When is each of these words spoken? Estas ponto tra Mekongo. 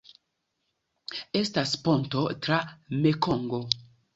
Estas 1.41 1.75
ponto 1.89 2.25
tra 2.47 2.61
Mekongo. 3.05 3.65